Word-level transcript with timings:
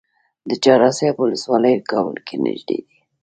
د 0.49 0.51
چهار 0.63 0.81
اسیاب 0.89 1.15
ولسوالۍ 1.19 1.75
کابل 1.91 2.15
ته 2.27 2.33
نږدې 2.43 2.79
ده 2.85 2.93